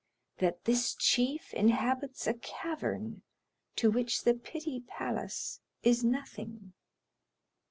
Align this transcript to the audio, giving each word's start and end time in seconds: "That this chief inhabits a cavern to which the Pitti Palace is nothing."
"That 0.37 0.63
this 0.65 0.95
chief 0.95 1.53
inhabits 1.53 2.25
a 2.25 2.33
cavern 2.33 3.21
to 3.75 3.91
which 3.91 4.23
the 4.23 4.33
Pitti 4.33 4.79
Palace 4.87 5.61
is 5.83 6.03
nothing." 6.03 6.73